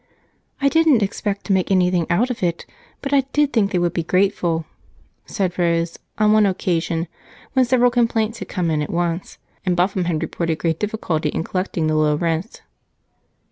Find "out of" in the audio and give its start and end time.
2.09-2.41